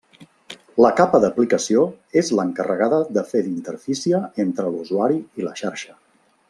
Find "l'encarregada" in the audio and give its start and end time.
2.39-3.01